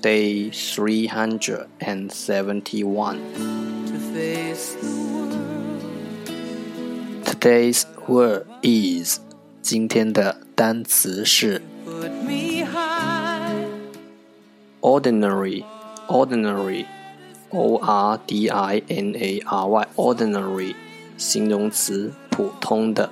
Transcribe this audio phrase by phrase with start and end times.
[0.00, 3.20] Day three hundred and seventy-one.
[7.24, 9.20] Today's word is
[9.62, 11.62] 今天的单词是
[14.80, 15.64] ordinary,
[16.08, 16.84] ordinary,
[17.50, 20.74] o r d i n a r y, ordinary
[21.16, 23.08] 形容词普通的。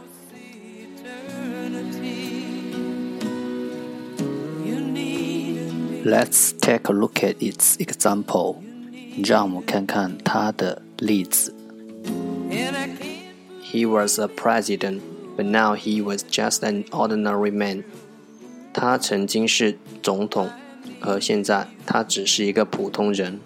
[6.04, 8.56] Let's take a look at its example.
[9.24, 11.54] 让我们看看它的例子。
[13.62, 15.00] He was a president,
[15.36, 17.84] but now he was just an ordinary man.
[18.72, 20.50] 他曾经是总统，
[21.00, 23.40] 而现在他只是一个普通人。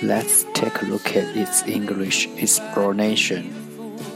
[0.00, 3.44] Let's take a look at its English explanation.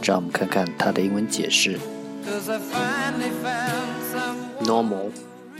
[0.03, 1.79] 让我们看看它的英文解释。
[4.65, 5.13] normal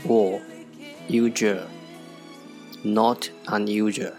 [0.07, 0.41] or
[1.07, 1.67] usual,
[2.83, 4.13] not unusual,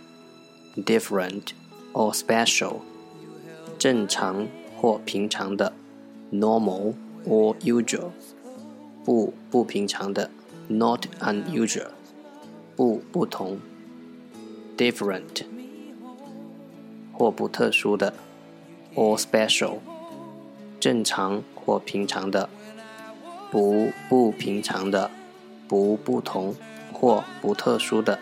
[0.85, 1.53] different
[1.93, 2.81] or special,
[3.79, 4.47] 正常
[4.77, 5.73] 或平常的
[6.33, 6.95] normal
[7.27, 8.11] or usual,
[9.05, 10.31] 不不平常的
[10.69, 11.89] not unusual,
[12.77, 13.59] 不不同
[14.77, 15.45] different
[17.13, 18.13] 或不特殊的
[18.95, 19.79] or special
[20.81, 22.49] 正常 或平常的，
[23.51, 25.11] 不不平常的，
[25.67, 26.55] 不不同
[26.93, 28.19] 或不特殊的。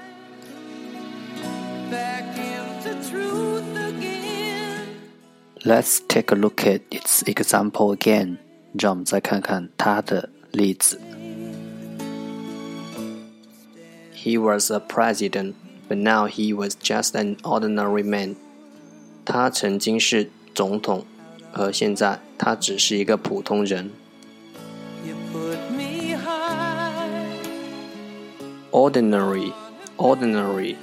[5.65, 8.39] Let's take a look at its example again。
[8.79, 10.99] 让我们再看看它的例子。
[14.15, 15.55] He was a president,
[15.89, 18.37] but now he was just an ordinary man。
[19.25, 21.05] 他曾经是总统。
[21.58, 23.90] 而现在，他只是一个普通人。
[28.72, 29.52] Ordinary,
[29.98, 30.76] ordinary,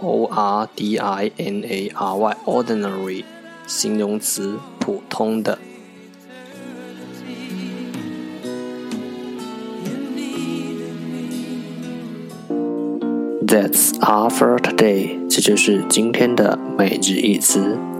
[0.00, 3.24] o r d i n a r y, ordinary，
[3.66, 5.58] 形容词，普通的。
[13.46, 17.78] That's all for today，这就是今天的每日一词。